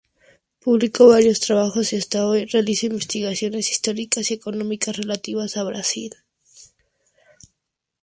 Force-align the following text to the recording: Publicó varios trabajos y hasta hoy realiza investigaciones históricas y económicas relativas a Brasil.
Publicó 0.61 1.09
varios 1.09 1.39
trabajos 1.41 1.93
y 1.93 1.97
hasta 1.97 2.25
hoy 2.25 2.45
realiza 2.45 2.87
investigaciones 2.87 3.69
históricas 3.69 4.31
y 4.31 4.33
económicas 4.33 4.97
relativas 4.97 5.57
a 5.57 5.63
Brasil. 5.63 6.09